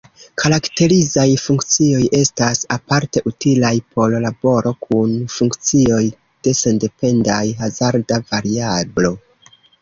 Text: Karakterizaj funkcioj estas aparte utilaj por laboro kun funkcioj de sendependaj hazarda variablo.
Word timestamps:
Karakterizaj 0.41 1.25
funkcioj 1.41 1.99
estas 2.19 2.61
aparte 2.75 3.23
utilaj 3.31 3.71
por 3.97 4.15
laboro 4.23 4.71
kun 4.87 5.13
funkcioj 5.35 6.01
de 6.49 6.55
sendependaj 6.63 7.45
hazarda 7.61 8.21
variablo. 8.33 9.15